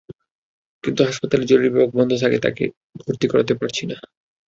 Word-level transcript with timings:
কিন্তু 0.83 1.01
হাসপাতালের 1.03 1.47
জরুরি 1.47 1.69
বিভাগ 1.69 1.89
বন্ধ 1.91 2.11
থাকায় 2.21 2.43
তাঁকে 2.43 2.65
ভর্তি 3.01 3.25
করাতে 3.27 3.53
পারছি 3.55 3.83
না। 3.85 3.97